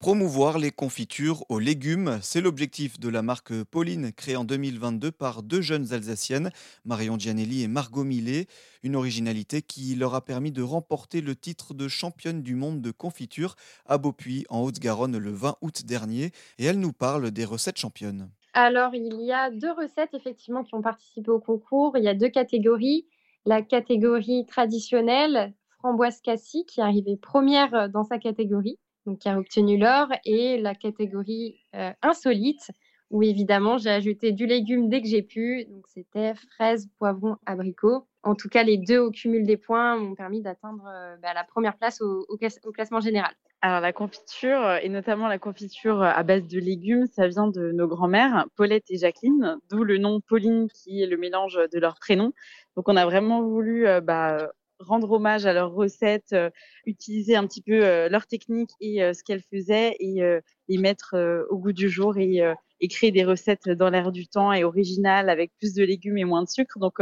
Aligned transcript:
Promouvoir 0.00 0.58
les 0.58 0.70
confitures 0.70 1.44
aux 1.48 1.58
légumes, 1.58 2.20
c'est 2.22 2.40
l'objectif 2.40 3.00
de 3.00 3.08
la 3.08 3.20
marque 3.20 3.64
Pauline, 3.64 4.12
créée 4.12 4.36
en 4.36 4.44
2022 4.44 5.10
par 5.10 5.42
deux 5.42 5.60
jeunes 5.60 5.92
Alsaciennes, 5.92 6.52
Marion 6.84 7.18
Gianelli 7.18 7.64
et 7.64 7.68
Margot 7.68 8.04
Millet. 8.04 8.46
Une 8.84 8.94
originalité 8.94 9.60
qui 9.60 9.96
leur 9.96 10.14
a 10.14 10.24
permis 10.24 10.52
de 10.52 10.62
remporter 10.62 11.20
le 11.20 11.34
titre 11.34 11.74
de 11.74 11.88
championne 11.88 12.42
du 12.42 12.54
monde 12.54 12.80
de 12.80 12.92
confiture 12.92 13.56
à 13.86 13.98
Beaupuy, 13.98 14.44
en 14.50 14.60
Haute-Garonne, 14.60 15.18
le 15.18 15.32
20 15.32 15.56
août 15.62 15.84
dernier. 15.84 16.30
Et 16.58 16.66
elle 16.66 16.78
nous 16.78 16.92
parle 16.92 17.32
des 17.32 17.44
recettes 17.44 17.78
championnes. 17.78 18.30
Alors, 18.52 18.94
il 18.94 19.20
y 19.22 19.32
a 19.32 19.50
deux 19.50 19.72
recettes 19.72 20.14
effectivement 20.14 20.62
qui 20.62 20.76
ont 20.76 20.82
participé 20.82 21.32
au 21.32 21.40
concours. 21.40 21.96
Il 21.98 22.04
y 22.04 22.08
a 22.08 22.14
deux 22.14 22.30
catégories. 22.30 23.08
La 23.46 23.62
catégorie 23.62 24.46
traditionnelle, 24.46 25.54
framboise 25.80 26.20
cassis, 26.20 26.64
qui 26.68 26.78
est 26.78 26.84
arrivée 26.84 27.16
première 27.16 27.88
dans 27.88 28.04
sa 28.04 28.18
catégorie 28.18 28.78
donc 29.08 29.20
qui 29.20 29.28
a 29.28 29.38
obtenu 29.38 29.78
l'or, 29.78 30.08
et 30.26 30.60
la 30.60 30.74
catégorie 30.74 31.56
euh, 31.74 31.92
insolite, 32.02 32.70
où 33.10 33.22
évidemment 33.22 33.78
j'ai 33.78 33.88
ajouté 33.88 34.32
du 34.32 34.44
légume 34.44 34.90
dès 34.90 35.00
que 35.00 35.08
j'ai 35.08 35.22
pu. 35.22 35.64
Donc 35.64 35.86
c'était 35.88 36.34
fraises, 36.34 36.88
poivrons, 36.98 37.36
abricots. 37.46 38.06
En 38.22 38.34
tout 38.34 38.50
cas, 38.50 38.62
les 38.62 38.76
deux 38.76 38.98
au 38.98 39.10
cumul 39.10 39.46
des 39.46 39.56
points 39.56 39.96
m'ont 39.96 40.14
permis 40.14 40.42
d'atteindre 40.42 40.84
euh, 40.86 41.16
bah, 41.22 41.32
la 41.32 41.44
première 41.44 41.78
place 41.78 42.02
au, 42.02 42.26
classement 42.74 43.00
général. 43.00 43.32
Alors 43.62 43.80
la 43.80 43.94
confiture, 43.94 44.62
euh, 44.62 44.78
et 44.82 44.90
notamment 44.90 45.26
la 45.26 45.38
confiture 45.38 46.02
à 46.02 46.22
base 46.22 46.46
de 46.46 46.60
légumes, 46.60 47.06
ça 47.06 47.28
vient 47.28 47.48
de 47.48 47.72
nos 47.72 47.88
grands-mères, 47.88 48.46
Paulette 48.56 48.90
et 48.90 48.98
Jacqueline, 48.98 49.56
d'où 49.70 49.84
le 49.84 49.96
nom 49.96 50.20
Pauline 50.20 50.68
qui 50.68 51.02
est 51.02 51.06
le 51.06 51.16
mélange 51.16 51.58
de 51.72 51.78
leurs 51.78 51.98
prénoms. 51.98 52.32
Donc 52.76 52.90
on 52.90 52.96
a 52.96 53.06
vraiment 53.06 53.42
voulu 53.42 53.86
bah, 54.02 54.50
rendre 54.80 55.10
hommage 55.10 55.46
à 55.46 55.52
leurs 55.52 55.72
recettes, 55.72 56.32
euh, 56.32 56.50
utiliser 56.86 57.36
un 57.36 57.46
petit 57.46 57.62
peu 57.62 57.84
euh, 57.84 58.08
leur 58.08 58.26
technique 58.26 58.70
et 58.80 59.02
euh, 59.02 59.12
ce 59.12 59.22
qu'elles 59.22 59.42
faisaient 59.42 59.96
et 60.00 60.20
les 60.68 60.78
mettre 60.78 61.46
au 61.50 61.58
goût 61.58 61.72
du 61.72 61.88
jour 61.88 62.18
et, 62.18 62.40
et 62.80 62.88
créer 62.88 63.10
des 63.10 63.24
recettes 63.24 63.68
dans 63.68 63.90
l'air 63.90 64.12
du 64.12 64.28
temps 64.28 64.52
et 64.52 64.64
originales 64.64 65.30
avec 65.30 65.52
plus 65.58 65.74
de 65.74 65.82
légumes 65.82 66.18
et 66.18 66.24
moins 66.24 66.42
de 66.42 66.48
sucre. 66.48 66.78
Donc 66.78 66.98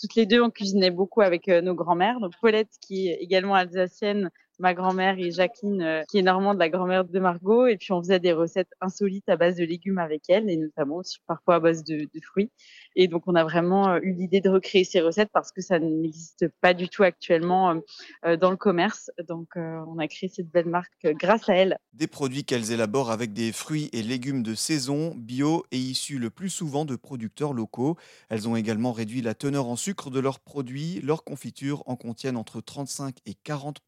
toutes 0.00 0.14
les 0.16 0.26
deux, 0.26 0.42
on 0.42 0.50
cuisinait 0.50 0.90
beaucoup 0.90 1.20
avec 1.20 1.46
nos 1.46 1.74
grands-mères. 1.74 2.20
Donc 2.20 2.32
Paulette, 2.40 2.70
qui 2.80 3.08
est 3.08 3.18
également 3.20 3.54
alsacienne, 3.54 4.30
ma 4.58 4.74
grand-mère 4.74 5.18
et 5.18 5.30
Jacqueline, 5.30 5.82
euh, 5.82 6.02
qui 6.08 6.18
est 6.18 6.22
normande, 6.22 6.58
la 6.58 6.68
grand-mère 6.68 7.04
de 7.04 7.18
Margot. 7.18 7.66
Et 7.66 7.76
puis, 7.76 7.92
on 7.92 8.02
faisait 8.02 8.20
des 8.20 8.32
recettes 8.32 8.70
insolites 8.80 9.28
à 9.28 9.36
base 9.36 9.56
de 9.56 9.64
légumes 9.64 9.98
avec 9.98 10.22
elle, 10.28 10.48
et 10.50 10.56
notamment 10.56 10.96
aussi 10.96 11.18
parfois 11.26 11.56
à 11.56 11.60
base 11.60 11.84
de, 11.84 12.08
fruits. 12.22 12.50
Et 12.96 13.08
donc, 13.08 13.24
on 13.26 13.34
a 13.34 13.44
vraiment 13.44 13.88
euh, 13.88 13.98
eu 14.02 14.12
l'idée 14.12 14.40
de 14.40 14.48
recréer 14.48 14.84
ces 14.84 15.00
recettes 15.00 15.30
parce 15.32 15.52
que 15.52 15.60
ça 15.60 15.78
n'existe 15.78 16.46
pas 16.60 16.74
du 16.74 16.88
tout 16.88 17.02
actuellement 17.02 17.80
euh, 18.24 18.36
dans 18.36 18.50
le 18.50 18.56
commerce. 18.56 19.10
Donc, 19.28 19.48
on 19.56 19.98
a 19.98 20.08
créé 20.08 20.28
cette 20.28 20.50
belle 20.50 20.68
marque 20.68 20.92
grâce 21.02 21.48
à 21.48 21.54
elle. 21.54 21.78
Des 21.92 22.06
produits 22.06 22.44
qu'elles 22.44 22.72
élaborent 22.72 23.10
avec 23.10 23.32
des 23.32 23.52
fruits 23.52 23.90
et 23.92 24.02
légumes 24.02 24.42
de 24.42 24.54
saison, 24.54 25.14
bio 25.16 25.64
et 25.70 25.78
issus 25.78 26.18
le 26.18 26.30
plus 26.30 26.50
souvent 26.50 26.84
de 26.84 26.96
producteurs 26.96 27.52
locaux. 27.52 27.96
Elles 28.28 28.48
ont 28.48 28.56
également 28.56 28.92
réduit 28.92 29.22
la 29.22 29.34
teneur 29.34 29.66
en 29.66 29.76
sucre 29.76 30.10
de 30.10 30.20
leurs 30.20 30.40
produits. 30.40 31.00
Leurs 31.02 31.24
confitures 31.24 31.82
en 31.86 31.96
contiennent 31.96 32.36
entre 32.36 32.60
35 32.60 33.16
et 33.26 33.34
40 33.34 33.80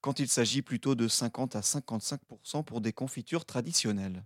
quand 0.00 0.18
il 0.20 0.28
s'agit 0.28 0.62
plutôt 0.62 0.94
de 0.94 1.08
50 1.08 1.56
à 1.56 1.60
55% 1.60 2.64
pour 2.64 2.80
des 2.80 2.92
confitures 2.92 3.44
traditionnelles. 3.44 4.24